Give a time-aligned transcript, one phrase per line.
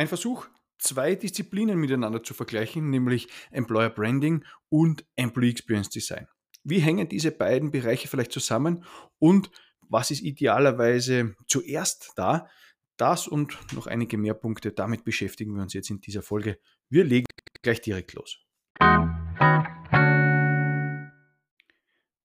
[0.00, 6.26] Ein Versuch, zwei Disziplinen miteinander zu vergleichen, nämlich Employer Branding und Employee Experience Design.
[6.64, 8.86] Wie hängen diese beiden Bereiche vielleicht zusammen
[9.18, 9.50] und
[9.90, 12.48] was ist idealerweise zuerst da?
[12.96, 16.58] Das und noch einige mehr Punkte, damit beschäftigen wir uns jetzt in dieser Folge.
[16.88, 17.26] Wir legen
[17.60, 18.38] gleich direkt los.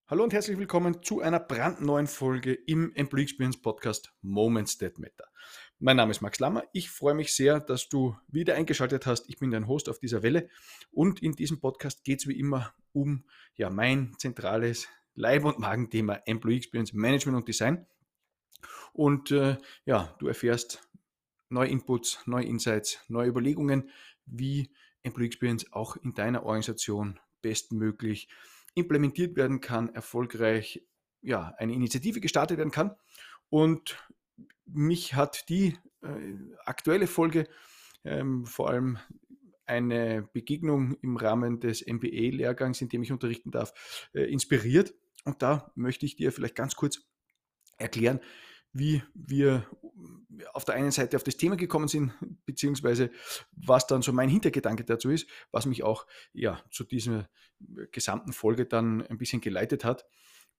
[0.07, 5.26] Hallo und herzlich willkommen zu einer brandneuen Folge im Employee Experience Podcast Moments That Matter.
[5.80, 6.64] Mein Name ist Max Lammer.
[6.72, 9.28] Ich freue mich sehr, dass du wieder eingeschaltet hast.
[9.28, 10.48] Ich bin dein Host auf dieser Welle
[10.92, 13.26] und in diesem Podcast geht es wie immer um
[13.56, 17.86] ja, mein zentrales Leib- und Magenthema Employee Experience Management und Design.
[18.94, 20.82] Und äh, ja, du erfährst
[21.50, 23.90] neue Inputs, neue Insights, neue Überlegungen,
[24.26, 24.72] wie
[25.04, 28.30] Employee Experience auch in deiner Organisation bestmöglich
[28.76, 30.88] implementiert werden kann, erfolgreich
[31.22, 32.96] ja, eine Initiative gestartet werden kann.
[33.50, 33.98] Und
[34.66, 36.34] mich hat die äh,
[36.66, 37.48] aktuelle Folge
[38.03, 38.98] ähm, vor allem
[39.66, 44.94] eine Begegnung im Rahmen des MBA-Lehrgangs, in dem ich unterrichten darf, äh, inspiriert.
[45.23, 47.02] Und da möchte ich dir vielleicht ganz kurz
[47.78, 48.20] erklären,
[48.73, 49.67] wie wir
[50.54, 52.14] auf der einen Seite auf das Thema gekommen sind,
[52.45, 53.09] beziehungsweise
[53.52, 57.30] was dann so mein Hintergedanke dazu ist, was mich auch ja, zu dieser
[57.92, 60.06] gesamten Folge dann ein bisschen geleitet hat.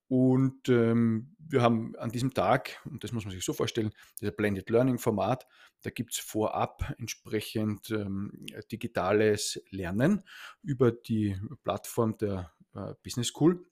[0.08, 4.32] Und ähm, wir haben an diesem Tag, und das muss man sich so vorstellen, dieser
[4.32, 5.46] Blended Learning Format,
[5.82, 10.22] da gibt es vorab entsprechend ähm, digitales Lernen
[10.62, 13.64] über die Plattform der äh, Business School.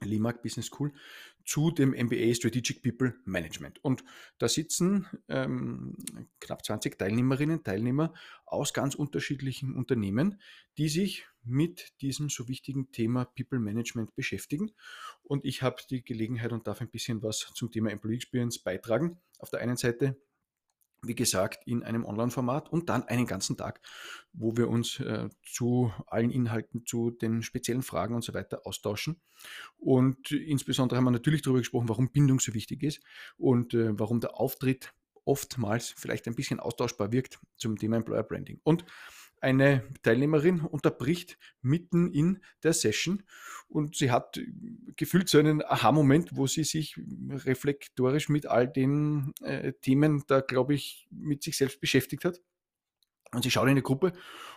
[0.00, 0.92] LIMAG Business School
[1.44, 3.82] zu dem MBA Strategic People Management.
[3.82, 4.04] Und
[4.38, 5.96] da sitzen ähm,
[6.40, 8.12] knapp 20 Teilnehmerinnen, Teilnehmer
[8.44, 10.40] aus ganz unterschiedlichen Unternehmen,
[10.76, 14.72] die sich mit diesem so wichtigen Thema People Management beschäftigen.
[15.26, 19.18] Und ich habe die Gelegenheit und darf ein bisschen was zum Thema Employee Experience beitragen.
[19.38, 20.16] Auf der einen Seite
[21.02, 23.80] wie gesagt, in einem Online-Format und dann einen ganzen Tag,
[24.32, 29.20] wo wir uns äh, zu allen Inhalten, zu den speziellen Fragen und so weiter austauschen.
[29.78, 33.00] Und insbesondere haben wir natürlich darüber gesprochen, warum Bindung so wichtig ist
[33.36, 38.60] und äh, warum der Auftritt oftmals vielleicht ein bisschen austauschbar wirkt zum Thema Employer Branding.
[38.62, 38.84] Und
[39.40, 43.22] eine Teilnehmerin unterbricht mitten in der Session
[43.68, 44.40] und sie hat
[44.96, 46.98] gefühlt so einen Aha-Moment, wo sie sich
[47.28, 52.40] reflektorisch mit all den äh, Themen da, glaube ich, mit sich selbst beschäftigt hat.
[53.32, 54.12] Und sie schaut in die Gruppe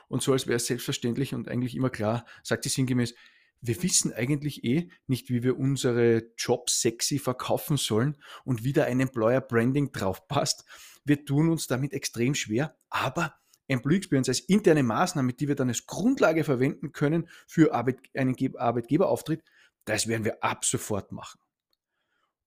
[0.07, 3.15] und so, als wäre es selbstverständlich und eigentlich immer klar, sagt sie sinngemäß,
[3.61, 8.15] wir wissen eigentlich eh nicht, wie wir unsere Jobs sexy verkaufen sollen
[8.45, 10.65] und wie da ein Employer Branding drauf passt.
[11.03, 13.33] Wir tun uns damit extrem schwer, aber
[13.69, 18.35] Employee Experience als interne Maßnahme, die wir dann als Grundlage verwenden können für Arbeit, einen
[18.57, 19.43] Arbeitgeberauftritt,
[19.85, 21.39] das werden wir ab sofort machen.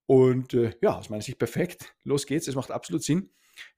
[0.07, 1.95] Und äh, ja, aus meiner Sicht perfekt.
[2.05, 3.31] Los geht's, es macht absolut Sinn.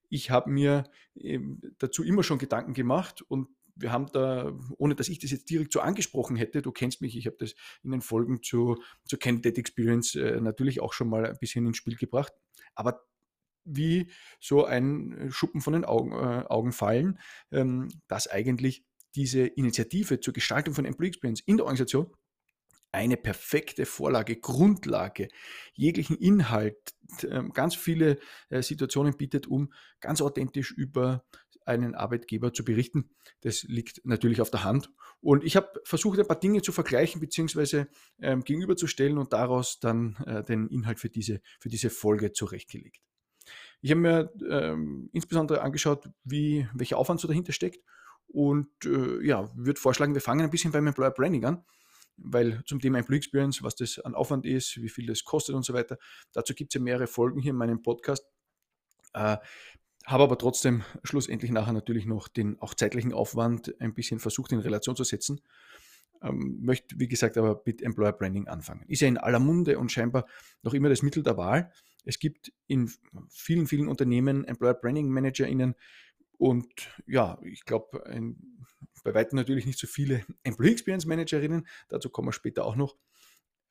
[0.09, 0.84] Ich habe mir
[1.16, 5.50] ähm, dazu immer schon Gedanken gemacht und wir haben da, ohne dass ich das jetzt
[5.50, 9.19] direkt so angesprochen hätte, du kennst mich, ich habe das in den Folgen zu, zu
[9.19, 12.32] Candidate Experience äh, natürlich auch schon mal ein bisschen ins Spiel gebracht.
[12.75, 13.05] Aber
[13.65, 14.11] wie
[14.41, 17.19] so ein Schuppen von den Augen, äh, Augen fallen,
[17.51, 22.13] ähm, dass eigentlich diese Initiative zur Gestaltung von Employee Experience in der Organisation
[22.95, 25.29] eine perfekte Vorlage, Grundlage,
[25.75, 26.79] jeglichen Inhalt,
[27.23, 28.19] äh, ganz viele
[28.51, 31.25] äh, Situationen bietet, um ganz authentisch über
[31.67, 33.11] einen Arbeitgeber zu berichten.
[33.41, 34.91] Das liegt natürlich auf der Hand.
[35.21, 37.87] Und ich habe versucht, ein paar Dinge zu vergleichen bzw.
[38.21, 43.01] Ähm, gegenüberzustellen und daraus dann äh, den Inhalt für diese, für diese Folge zurechtgelegt.
[43.84, 47.84] Ich habe mir ähm, insbesondere angeschaut, wie, welcher Aufwand so dahinter steckt
[48.28, 51.67] und äh, ja, würde vorschlagen, wir fangen ein bisschen beim Employer Branding an,
[52.17, 55.67] weil zum Thema Employee Experience, was das an Aufwand ist, wie viel das kostet und
[55.67, 55.99] so weiter,
[56.33, 58.27] dazu gibt es ja mehrere Folgen hier in meinem Podcast.
[59.12, 59.37] Äh,
[60.06, 64.61] habe aber trotzdem schlussendlich nachher natürlich noch den auch zeitlichen Aufwand ein bisschen versucht in
[64.61, 65.43] Relation zu setzen.
[66.23, 68.87] Ähm, möchte, wie gesagt, aber mit Employer Branding anfangen.
[68.89, 70.25] Ist ja in aller Munde und scheinbar
[70.62, 71.71] noch immer das Mittel der Wahl.
[72.05, 72.91] Es gibt in
[73.31, 75.75] vielen, vielen Unternehmen Employer Branding ManagerInnen
[76.39, 78.03] und ja, ich glaube,
[79.05, 82.97] bei weitem natürlich nicht so viele Employee Experience Managerinnen, dazu kommen wir später auch noch.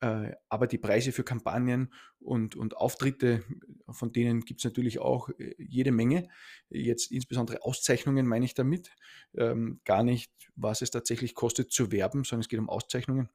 [0.00, 3.44] Äh, aber die Preise für Kampagnen und, und Auftritte,
[3.88, 6.28] von denen gibt es natürlich auch äh, jede Menge.
[6.68, 8.90] Jetzt insbesondere Auszeichnungen meine ich damit.
[9.34, 13.28] Ähm, gar nicht, was es tatsächlich kostet zu werben, sondern es geht um Auszeichnungen,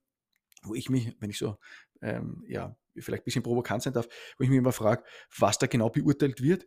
[0.63, 1.57] wo ich mich, wenn ich so
[2.01, 4.07] ähm, ja, vielleicht ein bisschen provokant sein darf,
[4.37, 5.03] wo ich mich immer frage,
[5.37, 6.65] was da genau beurteilt wird.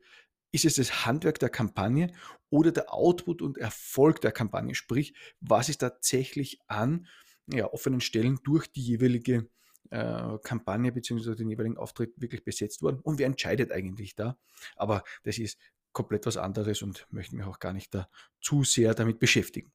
[0.54, 2.12] Ist es das Handwerk der Kampagne
[2.50, 4.74] oder der Output und Erfolg der Kampagne?
[4.74, 7.06] Sprich, was ist tatsächlich an
[7.46, 9.48] ja, offenen Stellen durch die jeweilige
[9.90, 11.34] äh, Kampagne bzw.
[11.34, 14.36] den jeweiligen Auftritt wirklich besetzt worden und wer entscheidet eigentlich da?
[14.76, 15.58] Aber das ist
[15.92, 18.08] komplett was anderes und möchte mich auch gar nicht da
[18.40, 19.72] zu sehr damit beschäftigen.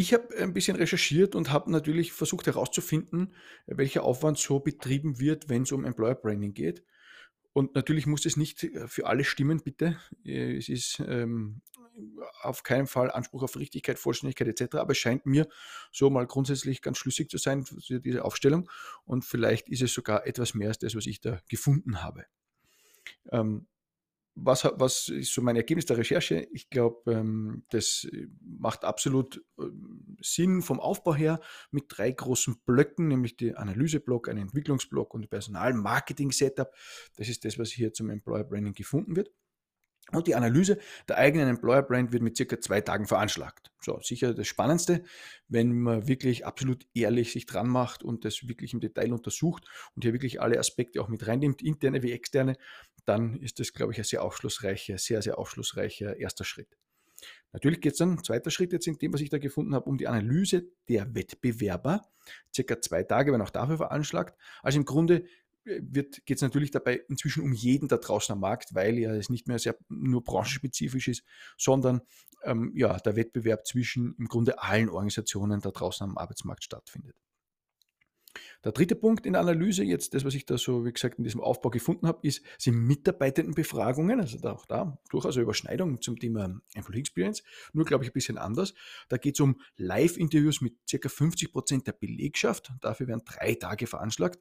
[0.00, 3.34] Ich habe ein bisschen recherchiert und habe natürlich versucht herauszufinden,
[3.66, 6.84] welcher Aufwand so betrieben wird, wenn es um Employer Branding geht.
[7.52, 9.98] Und natürlich muss es nicht für alle stimmen, bitte.
[10.22, 11.62] Es ist ähm,
[12.42, 14.76] auf keinen Fall Anspruch auf Richtigkeit, Vollständigkeit etc.
[14.76, 15.48] Aber es scheint mir
[15.90, 18.70] so mal grundsätzlich ganz schlüssig zu sein, diese Aufstellung.
[19.04, 22.24] Und vielleicht ist es sogar etwas mehr als das, was ich da gefunden habe.
[23.32, 23.66] Ähm,
[24.40, 26.46] was, was ist so mein Ergebnis der Recherche?
[26.52, 28.06] Ich glaube, ähm, das
[28.40, 31.40] macht absolut ähm, Sinn vom Aufbau her
[31.70, 36.72] mit drei großen Blöcken, nämlich die Analyseblock, einen Entwicklungsblock und Personal-Marketing-Setup.
[37.16, 39.30] Das ist das, was hier zum Employer Branding gefunden wird.
[40.12, 43.70] Und die Analyse der eigenen Employer Brand wird mit circa zwei Tagen veranschlagt.
[43.80, 45.04] So, sicher das Spannendste,
[45.48, 49.64] wenn man wirklich absolut ehrlich sich dran macht und das wirklich im Detail untersucht
[49.94, 52.56] und hier wirklich alle Aspekte auch mit reinnimmt, interne wie externe,
[53.04, 56.76] dann ist das, glaube ich, ein sehr aufschlussreicher, sehr, sehr aufschlussreicher erster Schritt.
[57.52, 59.96] Natürlich geht es dann, zweiter Schritt jetzt in dem, was ich da gefunden habe, um
[59.96, 62.02] die Analyse der Wettbewerber.
[62.54, 64.38] Circa zwei Tage werden auch dafür veranschlagt.
[64.62, 65.24] Also im Grunde
[65.68, 69.46] geht es natürlich dabei inzwischen um jeden da draußen am Markt, weil ja es nicht
[69.46, 71.24] mehr sehr nur branchenspezifisch ist,
[71.56, 72.02] sondern
[72.44, 77.16] ähm, ja, der Wettbewerb zwischen im Grunde allen Organisationen da draußen am Arbeitsmarkt stattfindet.
[78.64, 81.24] Der dritte Punkt in der Analyse, jetzt das, was ich da so, wie gesagt, in
[81.24, 86.18] diesem Aufbau gefunden habe, ist, sind Mitarbeitendenbefragungen, also da, auch da durchaus eine Überschneidung zum
[86.18, 87.42] Thema Employee Experience,
[87.72, 88.74] nur glaube ich ein bisschen anders.
[89.08, 92.72] Da geht es um Live-Interviews mit circa 50 Prozent der Belegschaft.
[92.80, 94.40] Dafür werden drei Tage veranschlagt.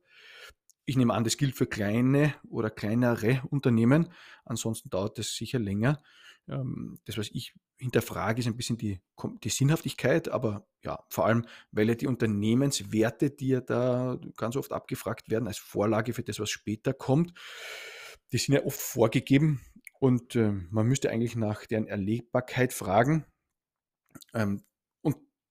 [0.89, 4.07] Ich nehme an, das gilt für kleine oder kleinere Unternehmen.
[4.45, 6.01] Ansonsten dauert das sicher länger.
[6.47, 9.01] Ähm, das, was ich hinterfrage, ist ein bisschen die,
[9.43, 14.71] die Sinnhaftigkeit, aber ja, vor allem, weil ja die Unternehmenswerte, die ja da ganz oft
[14.71, 17.33] abgefragt werden, als Vorlage für das, was später kommt,
[18.31, 19.59] die sind ja oft vorgegeben
[19.99, 23.25] und äh, man müsste eigentlich nach deren Erlebbarkeit fragen.
[24.33, 24.63] Ähm,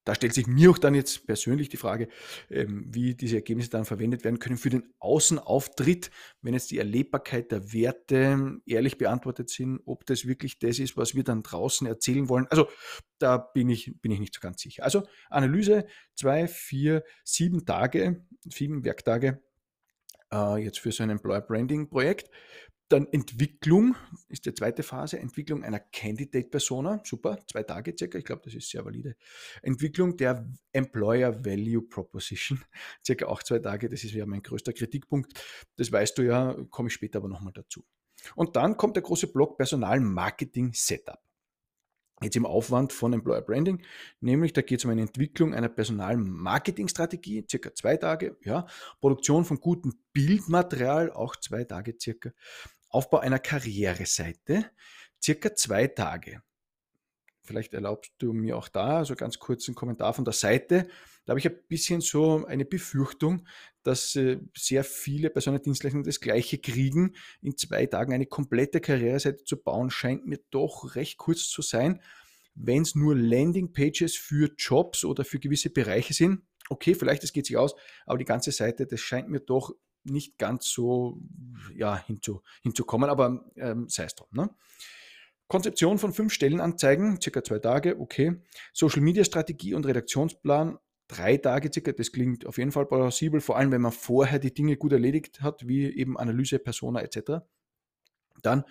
[0.06, 2.08] da stellt sich mir auch dann jetzt persönlich die Frage,
[2.48, 6.10] ähm, wie diese Ergebnisse dann verwendet werden können für den Außenauftritt,
[6.42, 11.16] wenn jetzt die Erlebbarkeit der Werte ehrlich beantwortet sind, ob das wirklich das ist, was
[11.16, 12.46] wir dann draußen erzählen wollen.
[12.50, 12.68] Also
[13.18, 14.84] da bin ich, bin ich nicht so ganz sicher.
[14.84, 19.42] Also Analyse, zwei, vier, sieben Tage, sieben Werktage
[20.32, 22.30] äh, jetzt für so ein Employer Branding Projekt.
[22.88, 23.96] Dann Entwicklung
[24.28, 28.70] ist die zweite Phase, Entwicklung einer Candidate-Persona, super, zwei Tage circa, ich glaube, das ist
[28.70, 29.16] sehr valide.
[29.62, 32.62] Entwicklung der Employer Value Proposition,
[33.04, 35.32] circa auch zwei Tage, das ist ja mein größter Kritikpunkt.
[35.76, 37.84] Das weißt du ja, komme ich später aber nochmal dazu.
[38.36, 41.20] Und dann kommt der große Block Personal Marketing Setup
[42.22, 43.82] jetzt im Aufwand von Employer Branding,
[44.20, 48.66] nämlich da geht es um eine Entwicklung einer Personalmarketingstrategie, circa zwei Tage, ja,
[49.00, 52.30] Produktion von gutem Bildmaterial, auch zwei Tage circa,
[52.96, 54.70] Aufbau einer Karriereseite,
[55.22, 56.42] circa zwei Tage.
[57.42, 60.88] Vielleicht erlaubst du mir auch da, so ganz kurz einen Kommentar von der Seite.
[61.24, 63.46] Da habe ich ein bisschen so eine Befürchtung,
[63.82, 67.14] dass äh, sehr viele Personendienstleister das Gleiche kriegen.
[67.42, 72.00] In zwei Tagen eine komplette Karriereseite zu bauen, scheint mir doch recht kurz zu sein.
[72.54, 76.40] Wenn es nur Landingpages für Jobs oder für gewisse Bereiche sind,
[76.70, 77.76] okay, vielleicht das geht sich aus,
[78.06, 79.72] aber die ganze Seite, das scheint mir doch
[80.06, 81.20] nicht ganz so
[81.74, 84.28] ja, hinzu, hinzukommen, aber ähm, sei es drum.
[84.32, 84.50] Ne?
[85.48, 88.40] Konzeption von fünf Stellenanzeigen, circa zwei Tage, okay.
[88.72, 91.92] Social Media Strategie und Redaktionsplan, drei Tage circa.
[91.92, 95.42] Das klingt auf jeden Fall plausibel, vor allem wenn man vorher die Dinge gut erledigt
[95.42, 97.44] hat, wie eben Analyse, Persona etc.
[98.42, 98.64] Dann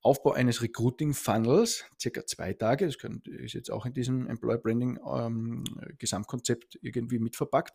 [0.00, 2.86] Aufbau eines Recruiting Funnels, circa zwei Tage.
[2.86, 5.64] Das ist jetzt auch in diesem Employer Branding ähm,
[5.98, 7.74] Gesamtkonzept irgendwie mitverpackt.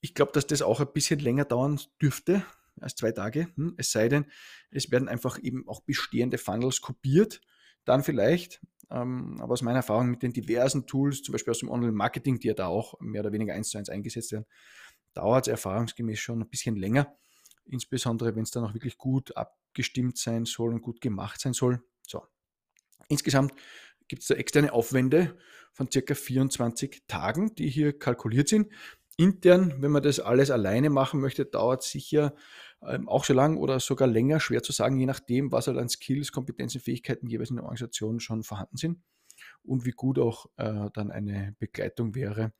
[0.00, 2.44] Ich glaube, dass das auch ein bisschen länger dauern dürfte
[2.80, 3.48] als zwei Tage.
[3.56, 3.74] Hm?
[3.76, 4.26] Es sei denn,
[4.70, 7.40] es werden einfach eben auch bestehende Funnels kopiert.
[7.84, 11.70] Dann vielleicht, ähm, aber aus meiner Erfahrung mit den diversen Tools, zum Beispiel aus dem
[11.70, 14.46] Online-Marketing, die ja da auch mehr oder weniger eins zu eins eingesetzt werden,
[15.14, 17.14] dauert es erfahrungsgemäß schon ein bisschen länger.
[17.66, 21.82] Insbesondere, wenn es dann auch wirklich gut abgestimmt sein soll und gut gemacht sein soll.
[22.06, 22.22] So.
[23.08, 23.52] Insgesamt
[24.08, 25.38] gibt es da externe Aufwände
[25.72, 28.72] von circa 24 Tagen, die hier kalkuliert sind.
[29.16, 32.34] Intern, wenn man das alles alleine machen möchte, dauert sicher
[32.82, 35.88] ähm, auch so lang oder sogar länger, schwer zu sagen, je nachdem, was halt an
[35.88, 39.02] Skills, Kompetenzen, Fähigkeiten jeweils in der Organisation schon vorhanden sind
[39.62, 42.52] und wie gut auch äh, dann eine Begleitung wäre.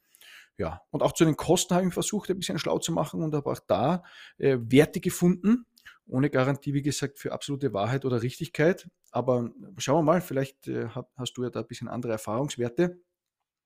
[0.59, 3.35] Ja, und auch zu den Kosten habe ich versucht, ein bisschen schlau zu machen und
[3.35, 4.02] habe auch da
[4.37, 5.64] äh, Werte gefunden,
[6.07, 8.88] ohne Garantie, wie gesagt, für absolute Wahrheit oder Richtigkeit.
[9.11, 13.00] Aber schauen wir mal, vielleicht äh, hast du ja da ein bisschen andere Erfahrungswerte.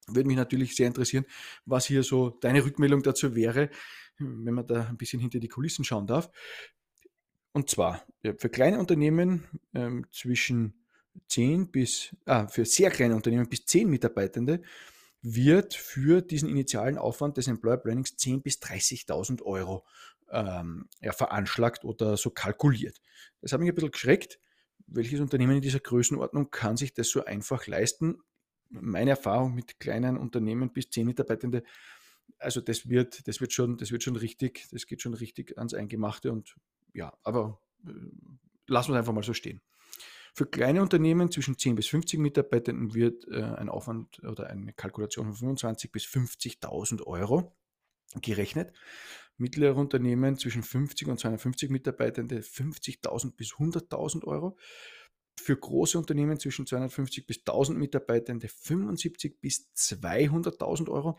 [0.06, 1.24] Würde mich natürlich sehr interessieren,
[1.64, 3.70] was hier so deine Rückmeldung dazu wäre,
[4.18, 6.30] wenn man da ein bisschen hinter die Kulissen schauen darf.
[7.52, 9.44] Und zwar für kleine Unternehmen
[9.74, 10.74] ähm, zwischen
[11.28, 14.62] 10 bis, ah, für sehr kleine Unternehmen bis 10 Mitarbeitende
[15.22, 19.86] wird für diesen initialen Aufwand des Employer Brandings 10.000 bis 30.000 Euro
[20.30, 23.00] ähm, ja, veranschlagt oder so kalkuliert.
[23.40, 24.38] Das hat mich ein bisschen geschreckt.
[24.86, 28.18] Welches Unternehmen in dieser Größenordnung kann sich das so einfach leisten?
[28.80, 31.62] Meine Erfahrung mit kleinen Unternehmen bis 10 Mitarbeitende,
[32.38, 35.74] also das wird, das wird schon, das wird schon richtig, das geht schon richtig ans
[35.74, 36.56] Eingemachte und
[36.92, 37.90] ja, aber äh,
[38.66, 39.60] lassen wir es einfach mal so stehen.
[40.36, 45.32] Für kleine Unternehmen zwischen 10 bis 50 Mitarbeitenden wird äh, ein Aufwand oder eine Kalkulation
[45.32, 47.56] von 25.000 bis 50.000 Euro
[48.20, 48.72] gerechnet.
[49.36, 54.56] Mittlere Unternehmen zwischen 50 und 250 Mitarbeitende 50.000 bis 100.000 Euro.
[55.36, 61.18] Für große Unternehmen zwischen 250 bis 1000 Mitarbeitende 75 bis 200.000 Euro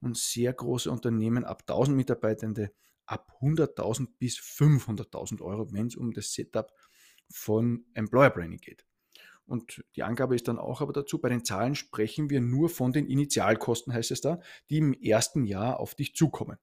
[0.00, 2.72] und sehr große Unternehmen ab 1000 Mitarbeitende
[3.06, 6.72] ab 100.000 bis 500.000 Euro, wenn es um das Setup
[7.30, 8.84] von Employer Branding geht.
[9.46, 12.92] Und die Angabe ist dann auch aber dazu, bei den Zahlen sprechen wir nur von
[12.92, 14.40] den Initialkosten, heißt es da,
[14.70, 16.58] die im ersten Jahr auf dich zukommen.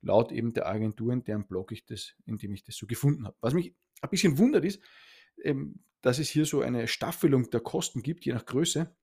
[0.00, 3.26] Laut eben der Agentur, in deren Blog ich das, in dem ich das so gefunden
[3.26, 3.36] habe.
[3.40, 4.80] Was mich ein bisschen wundert ist,
[5.42, 8.94] ähm, dass es hier so eine Staffelung der Kosten gibt, je nach Größe.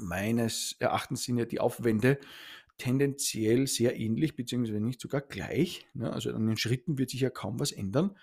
[0.00, 2.18] Meines Erachtens sind ja die Aufwände
[2.76, 5.86] tendenziell sehr ähnlich, beziehungsweise nicht sogar gleich.
[5.94, 6.12] Ne?
[6.12, 8.16] Also an den Schritten wird sich ja kaum was ändern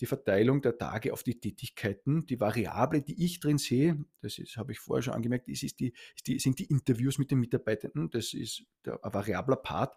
[0.00, 2.26] die Verteilung der Tage auf die Tätigkeiten.
[2.26, 5.80] Die Variable, die ich drin sehe, das ist, habe ich vorher schon angemerkt, ist, ist
[5.80, 8.10] die, ist die, sind die Interviews mit den Mitarbeitenden.
[8.10, 9.96] Das ist der, ein variabler Part.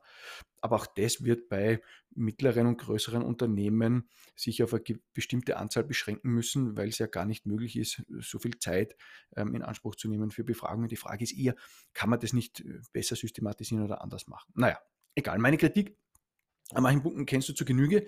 [0.61, 6.31] Aber auch das wird bei mittleren und größeren Unternehmen sich auf eine bestimmte Anzahl beschränken
[6.31, 8.95] müssen, weil es ja gar nicht möglich ist, so viel Zeit
[9.35, 10.89] ähm, in Anspruch zu nehmen für Befragungen.
[10.89, 11.55] Die Frage ist eher,
[11.93, 14.51] kann man das nicht äh, besser systematisieren oder anders machen?
[14.55, 14.79] Naja,
[15.15, 15.39] egal.
[15.39, 15.97] Meine Kritik
[16.73, 18.05] an manchen Punkten kennst du zu Genüge.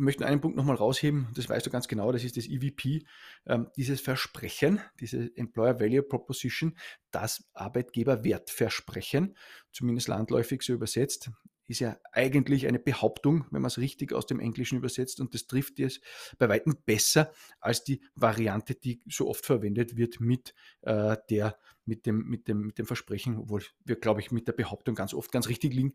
[0.00, 3.04] Ich möchte einen Punkt nochmal rausheben, das weißt du ganz genau, das ist das EVP,
[3.44, 6.74] ähm, dieses Versprechen, diese Employer Value Proposition,
[7.10, 9.36] das Arbeitgeberwertversprechen,
[9.72, 11.30] zumindest landläufig so übersetzt,
[11.66, 15.46] ist ja eigentlich eine Behauptung, wenn man es richtig aus dem Englischen übersetzt und das
[15.46, 16.00] trifft es
[16.38, 17.30] bei weitem besser
[17.60, 22.68] als die Variante, die so oft verwendet wird mit äh, der, mit dem, mit dem,
[22.68, 25.92] mit dem Versprechen, obwohl wir, glaube ich, mit der Behauptung ganz oft ganz richtig liegen.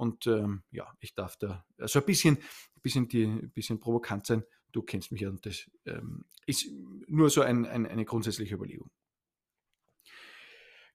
[0.00, 4.24] Und ähm, ja, ich darf da so ein bisschen, ein bisschen, die, ein bisschen provokant
[4.24, 4.44] sein.
[4.72, 6.70] Du kennst mich ja und das ähm, ist
[7.06, 8.90] nur so ein, ein, eine grundsätzliche Überlegung.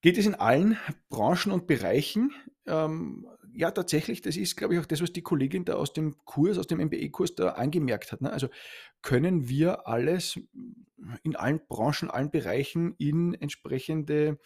[0.02, 2.34] Geht es in allen Branchen und Bereichen?
[2.66, 6.18] Ähm, ja, tatsächlich, das ist, glaube ich, auch das, was die Kollegin da aus dem
[6.26, 8.22] Kurs, aus dem MBA-Kurs da angemerkt hat.
[8.22, 8.32] Ne?
[8.32, 8.50] Also
[9.04, 10.40] können wir alles
[11.22, 14.40] in allen Branchen, allen Bereichen in entsprechende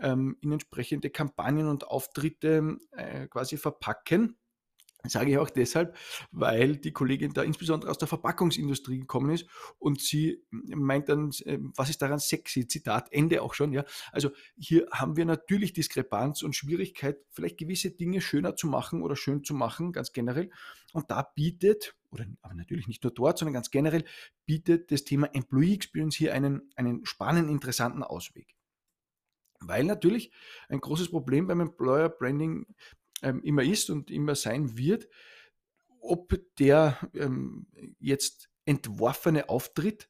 [0.00, 4.36] ähm, in entsprechende Kampagnen und Auftritte äh, quasi verpacken.
[5.06, 5.94] Sage ich auch deshalb,
[6.30, 9.46] weil die Kollegin da insbesondere aus der Verpackungsindustrie gekommen ist
[9.78, 12.66] und sie meint dann, äh, was ist daran sexy?
[12.66, 13.84] Zitat, Ende auch schon, ja.
[14.12, 19.14] Also hier haben wir natürlich Diskrepanz und Schwierigkeit, vielleicht gewisse Dinge schöner zu machen oder
[19.14, 20.50] schön zu machen, ganz generell.
[20.94, 24.04] Und da bietet, oder aber natürlich nicht nur dort, sondern ganz generell,
[24.46, 28.54] bietet das Thema Employee Experience hier einen, einen spannenden, interessanten Ausweg.
[29.60, 30.32] Weil natürlich
[30.68, 32.66] ein großes Problem beim Employer Branding
[33.22, 35.08] ähm, immer ist und immer sein wird,
[36.00, 37.66] ob der ähm,
[37.98, 40.08] jetzt entworfene Auftritt,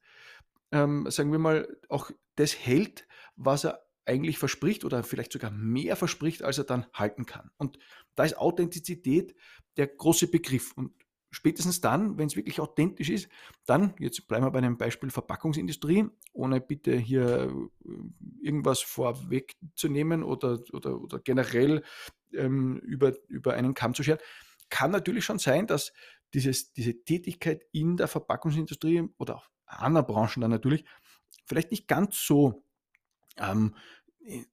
[0.71, 5.95] ähm, sagen wir mal, auch das hält, was er eigentlich verspricht oder vielleicht sogar mehr
[5.95, 7.49] verspricht, als er dann halten kann.
[7.57, 7.79] Und
[8.15, 9.35] da ist Authentizität
[9.77, 10.73] der große Begriff.
[10.75, 10.91] Und
[11.31, 13.29] spätestens dann, wenn es wirklich authentisch ist,
[13.65, 17.51] dann, jetzt bleiben wir bei einem Beispiel Verpackungsindustrie, ohne bitte hier
[17.83, 17.89] äh,
[18.45, 21.83] irgendwas vorwegzunehmen oder, oder, oder generell
[22.33, 24.19] ähm, über, über einen Kamm zu scheren,
[24.69, 25.93] kann natürlich schon sein, dass
[26.33, 30.85] dieses, diese Tätigkeit in der Verpackungsindustrie oder auch anderen Branchen dann natürlich
[31.45, 32.63] vielleicht nicht ganz so
[33.37, 33.75] ähm,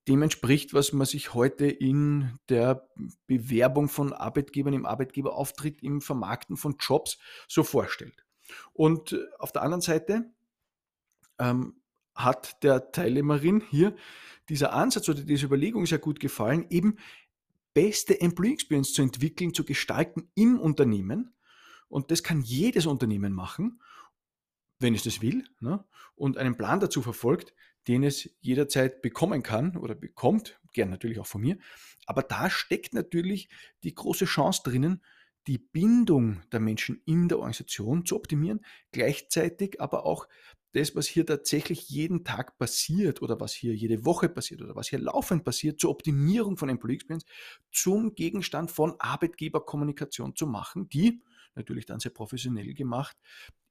[0.07, 2.89] dem entspricht, was man sich heute in der
[3.27, 7.19] Bewerbung von Arbeitgebern, im Arbeitgeberauftritt, im Vermarkten von Jobs
[7.49, 8.25] so vorstellt.
[8.73, 10.31] Und äh, auf der anderen Seite
[11.39, 11.82] ähm,
[12.15, 13.95] hat der Teilnehmerin hier
[14.49, 16.97] dieser Ansatz oder diese Überlegung sehr gut gefallen, eben
[17.75, 21.35] beste Employee Experience zu entwickeln, zu gestalten im Unternehmen.
[21.89, 23.81] Und das kann jedes Unternehmen machen,
[24.79, 25.85] wenn es das will, ne?
[26.15, 27.55] und einen Plan dazu verfolgt,
[27.89, 31.59] den es jederzeit bekommen kann oder bekommt, gern natürlich auch von mir.
[32.07, 33.49] Aber da steckt natürlich
[33.83, 35.03] die große Chance drinnen,
[35.47, 40.29] die Bindung der Menschen in der Organisation zu optimieren, gleichzeitig aber auch
[40.73, 44.89] das, was hier tatsächlich jeden Tag passiert oder was hier jede Woche passiert oder was
[44.89, 47.27] hier laufend passiert, zur Optimierung von Employee Experience
[47.71, 51.23] zum Gegenstand von Arbeitgeberkommunikation zu machen, die
[51.55, 53.17] natürlich dann sehr professionell gemacht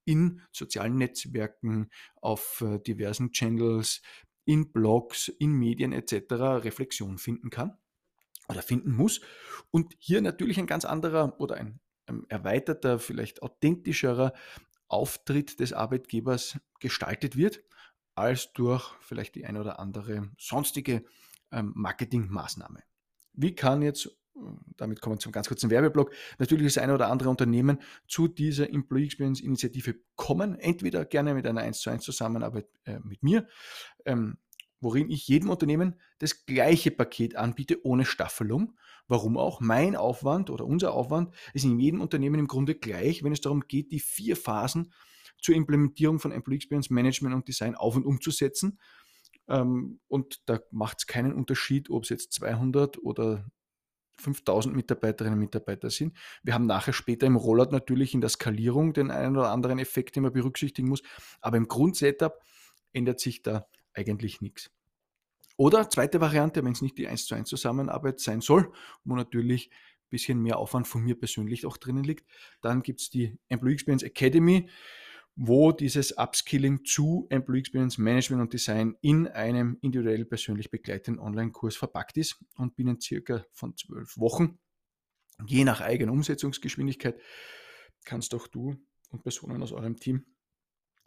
[0.04, 1.90] in sozialen Netzwerken,
[2.20, 4.02] auf äh, diversen Channels,
[4.44, 6.32] in Blogs, in Medien etc.
[6.64, 7.76] Reflexion finden kann
[8.48, 9.20] oder finden muss.
[9.70, 14.32] Und hier natürlich ein ganz anderer oder ein, ein erweiterter, vielleicht authentischerer
[14.92, 17.62] Auftritt des Arbeitgebers gestaltet wird,
[18.14, 21.04] als durch vielleicht die eine oder andere sonstige
[21.50, 22.80] ähm, Marketingmaßnahme.
[23.32, 24.40] Wie kann jetzt, äh,
[24.76, 28.68] damit kommen wir zum ganz kurzen Werbeblock, natürlich das eine oder andere Unternehmen zu dieser
[28.68, 33.48] Employee Experience Initiative kommen, entweder gerne mit einer 1 zu 1 Zusammenarbeit äh, mit mir,
[34.04, 34.38] ähm,
[34.82, 38.76] worin ich jedem Unternehmen das gleiche Paket anbiete, ohne Staffelung.
[39.06, 39.60] Warum auch?
[39.60, 43.62] Mein Aufwand oder unser Aufwand ist in jedem Unternehmen im Grunde gleich, wenn es darum
[43.68, 44.92] geht, die vier Phasen
[45.40, 48.78] zur Implementierung von Employee Experience Management und Design auf und umzusetzen.
[49.48, 53.46] Ähm, und da macht es keinen Unterschied, ob es jetzt 200 oder
[54.16, 56.16] 5000 Mitarbeiterinnen und Mitarbeiter sind.
[56.42, 60.16] Wir haben nachher später im Rollout natürlich in der Skalierung den einen oder anderen Effekt,
[60.16, 61.02] den man berücksichtigen muss.
[61.40, 62.40] Aber im Grundsetup
[62.92, 64.70] ändert sich da eigentlich nichts.
[65.56, 68.72] Oder zweite Variante, wenn es nicht die 1 zu 1 Zusammenarbeit sein soll,
[69.04, 72.26] wo natürlich ein bisschen mehr Aufwand von mir persönlich auch drinnen liegt,
[72.62, 74.68] dann gibt es die Employee Experience Academy,
[75.34, 81.76] wo dieses Upskilling zu Employee Experience Management und Design in einem individuell persönlich begleiteten Online-Kurs
[81.76, 84.58] verpackt ist und binnen circa von zwölf Wochen,
[85.46, 87.20] je nach eigener Umsetzungsgeschwindigkeit,
[88.04, 88.76] kannst auch du
[89.10, 90.24] und Personen aus eurem Team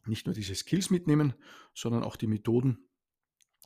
[0.07, 1.33] nicht nur diese Skills mitnehmen,
[1.73, 2.89] sondern auch die Methoden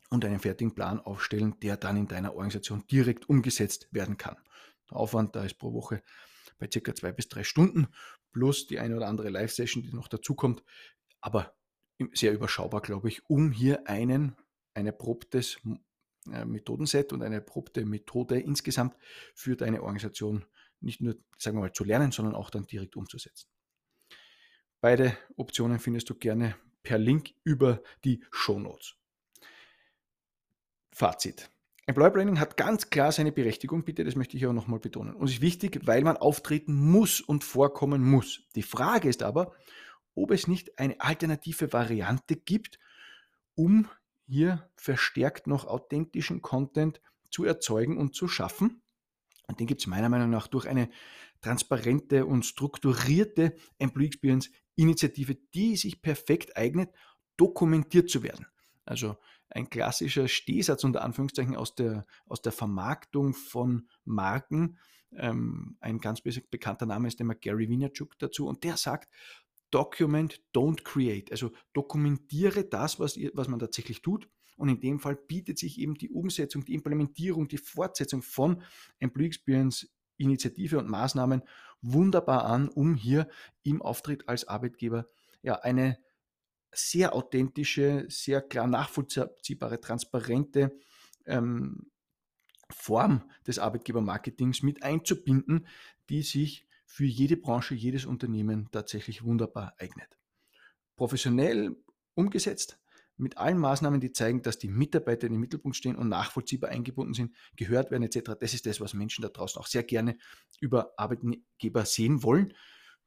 [0.10, 4.38] und einen fertigen Plan aufstellen, der dann in deiner Organisation direkt umgesetzt werden kann.
[4.90, 6.04] Der Aufwand da ist pro Woche
[6.58, 7.88] bei circa zwei bis drei Stunden
[8.32, 10.64] plus die eine oder andere Live-Session, die noch dazukommt,
[11.22, 11.56] aber
[12.14, 14.36] sehr überschaubar, glaube ich, um hier einen,
[14.74, 15.58] ein erprobtes
[16.32, 18.96] äh, Methodenset und eine erprobte Methode insgesamt
[19.36, 20.46] für deine Organisation
[20.80, 23.50] nicht nur, sagen wir mal, zu lernen, sondern auch dann direkt umzusetzen.
[24.82, 28.96] Beide Optionen findest du gerne per Link über die Show Notes.
[30.92, 31.50] Fazit.
[31.86, 35.16] Employer Branding hat ganz klar seine Berechtigung, bitte, das möchte ich auch nochmal betonen.
[35.16, 38.44] Und ist wichtig, weil man auftreten muss und vorkommen muss.
[38.56, 39.54] Die Frage ist aber,
[40.14, 42.80] ob es nicht eine alternative Variante gibt,
[43.56, 43.88] um
[44.28, 47.02] hier verstärkt noch authentischen Content
[47.32, 48.82] zu erzeugen und zu schaffen.
[49.48, 50.90] Und den gibt es meiner Meinung nach durch eine
[51.42, 56.90] transparente und strukturierte Employee Experience Initiative, die sich perfekt eignet,
[57.38, 58.46] dokumentiert zu werden.
[58.86, 59.18] Also
[59.50, 64.78] ein klassischer Stehsatz unter Anführungszeichen aus der, aus der Vermarktung von Marken.
[65.16, 69.10] Ähm, ein ganz bekannter Name ist immer Gary Vaynerchuk dazu und der sagt,
[69.72, 71.32] Document, don't create.
[71.32, 74.28] Also dokumentiere das, was, was man tatsächlich tut.
[74.58, 78.62] Und in dem Fall bietet sich eben die Umsetzung, die Implementierung, die Fortsetzung von
[79.00, 81.44] Employee Experience Initiative und Maßnahmen
[81.82, 83.28] wunderbar an, um hier
[83.64, 85.08] im Auftritt als Arbeitgeber
[85.42, 85.98] ja eine
[86.72, 90.78] sehr authentische, sehr klar nachvollziehbare, transparente
[91.26, 91.92] ähm,
[92.70, 95.68] Form des Arbeitgebermarketings mit einzubinden,
[96.10, 100.18] die sich für jede Branche, jedes Unternehmen tatsächlich wunderbar eignet.
[100.96, 101.76] Professionell
[102.14, 102.80] umgesetzt,
[103.20, 107.14] mit allen Maßnahmen, die zeigen, dass die Mitarbeiter in den Mittelpunkt stehen und nachvollziehbar eingebunden
[107.14, 108.32] sind, gehört werden etc.
[108.40, 110.18] Das ist das, was Menschen da draußen auch sehr gerne
[110.60, 112.54] über Arbeitgeber sehen wollen,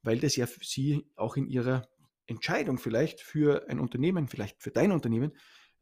[0.03, 1.89] weil das ja sie auch in ihrer
[2.27, 5.33] Entscheidung vielleicht für ein Unternehmen, vielleicht für dein Unternehmen,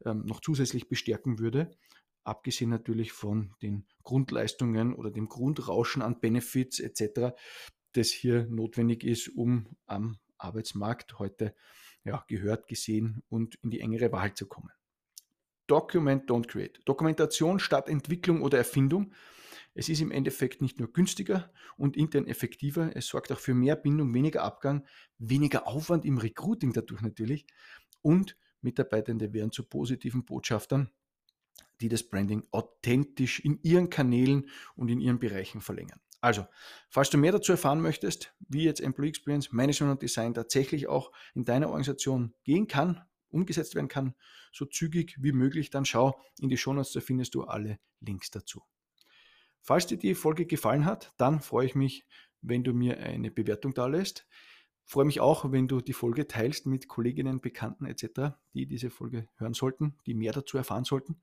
[0.05, 1.69] ähm, noch zusätzlich bestärken würde,
[2.23, 7.35] abgesehen natürlich von den Grundleistungen oder dem Grundrauschen an Benefits etc.,
[7.93, 11.53] das hier notwendig ist, um am Arbeitsmarkt heute
[12.03, 14.71] ja, gehört, gesehen und in die engere Wahl zu kommen.
[15.67, 16.81] Document, don't create.
[16.85, 19.13] Dokumentation statt Entwicklung oder Erfindung.
[19.73, 23.77] Es ist im Endeffekt nicht nur günstiger und intern effektiver, es sorgt auch für mehr
[23.77, 24.85] Bindung, weniger Abgang,
[25.17, 27.45] weniger Aufwand im Recruiting dadurch natürlich
[28.01, 30.91] und Mitarbeitende werden zu positiven Botschaftern,
[31.79, 35.99] die das Branding authentisch in ihren Kanälen und in ihren Bereichen verlängern.
[36.21, 36.45] Also,
[36.89, 41.11] falls du mehr dazu erfahren möchtest, wie jetzt Employee Experience Management und Design tatsächlich auch
[41.33, 44.13] in deiner Organisation gehen kann, umgesetzt werden kann,
[44.53, 48.63] so zügig wie möglich, dann schau in die Shownotes, da findest du alle Links dazu.
[49.61, 52.05] Falls dir die Folge gefallen hat, dann freue ich mich,
[52.41, 54.27] wenn du mir eine Bewertung da lässt.
[54.85, 59.27] Freue mich auch, wenn du die Folge teilst mit Kolleginnen, Bekannten etc., die diese Folge
[59.37, 61.21] hören sollten, die mehr dazu erfahren sollten.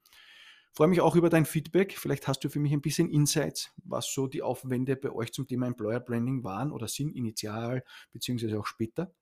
[0.78, 1.98] Freue mich auch über dein Feedback.
[1.98, 5.44] Vielleicht hast du für mich ein bisschen Insights, was so die Aufwände bei euch zum
[5.44, 9.12] Thema Employer Branding waren oder sind, initial beziehungsweise auch später.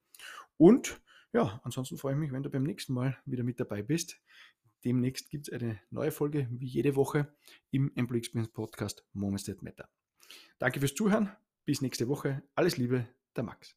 [0.57, 1.01] Und
[1.33, 4.21] ja, ansonsten freue ich mich, wenn du beim nächsten Mal wieder mit dabei bist.
[4.85, 7.33] Demnächst gibt es eine neue Folge, wie jede Woche,
[7.71, 9.89] im Employee Experience Podcast Moments That Matter.
[10.59, 11.31] Danke fürs Zuhören.
[11.65, 12.43] Bis nächste Woche.
[12.53, 13.75] Alles Liebe, der Max.